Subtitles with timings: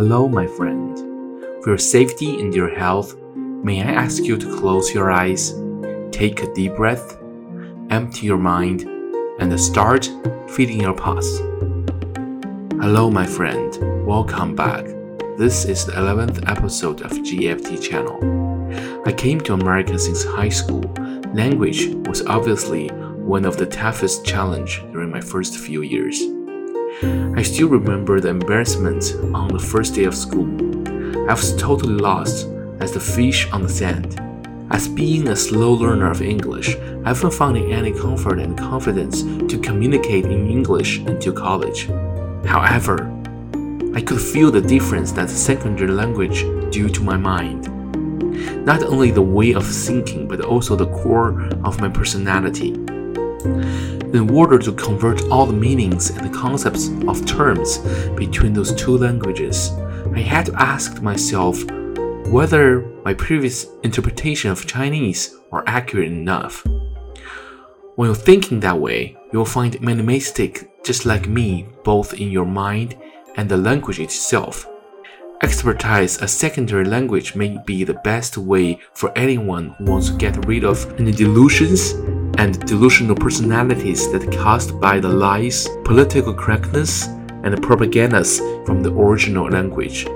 [0.00, 0.96] Hello, my friend.
[1.60, 5.60] For your safety and your health, may I ask you to close your eyes,
[6.12, 7.18] take a deep breath,
[7.90, 8.82] empty your mind,
[9.40, 10.08] and start
[10.50, 11.38] feeding your pulse.
[12.80, 14.06] Hello, my friend.
[14.06, 14.84] Welcome back.
[15.36, 18.20] This is the 11th episode of GFT channel.
[19.04, 20.84] I came to America since high school.
[21.34, 26.22] Language was obviously one of the toughest challenge during my first few years.
[27.00, 30.48] I still remember the embarrassment on the first day of school.
[31.30, 32.48] I was totally lost
[32.80, 34.20] as the fish on the sand.
[34.72, 36.74] As being a slow learner of English,
[37.04, 41.86] I haven't found any comfort and confidence to communicate in English until college.
[42.44, 43.08] However,
[43.94, 47.68] I could feel the difference that secondary language due to my mind.
[48.66, 52.72] Not only the way of thinking, but also the core of my personality.
[54.14, 57.76] In order to convert all the meanings and the concepts of terms
[58.16, 59.70] between those two languages,
[60.14, 61.62] I had to ask myself
[62.28, 66.66] whether my previous interpretation of Chinese were accurate enough.
[67.96, 72.46] When you're thinking that way, you'll find many mistakes just like me, both in your
[72.46, 72.96] mind
[73.36, 74.66] and the language itself.
[75.42, 80.46] Expertise a secondary language may be the best way for anyone who wants to get
[80.46, 81.92] rid of any delusions
[82.38, 87.06] and delusional personalities that caused by the lies, political correctness,
[87.42, 90.06] and propagandas from the original language.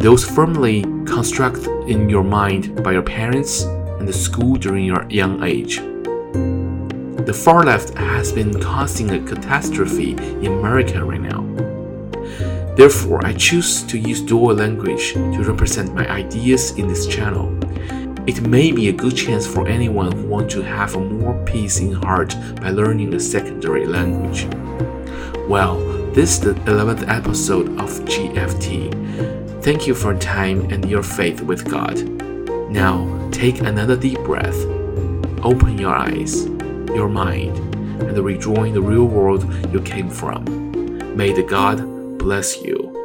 [0.00, 3.62] Those firmly constructed in your mind by your parents
[3.98, 5.78] and the school during your young age.
[7.26, 11.42] The far left has been causing a catastrophe in America right now.
[12.76, 17.48] Therefore, I choose to use dual language to represent my ideas in this channel.
[18.26, 21.92] It may be a good chance for anyone who wants to have more peace in
[21.92, 24.46] heart by learning a secondary language.
[25.46, 25.76] Well,
[26.14, 29.62] this is the 11th episode of GFT.
[29.62, 31.98] Thank you for time and your faith with God.
[32.70, 34.58] Now, take another deep breath.
[35.42, 36.46] Open your eyes,
[36.96, 37.58] your mind,
[38.00, 40.44] and rejoin the real world you came from.
[41.14, 43.03] May the God bless you.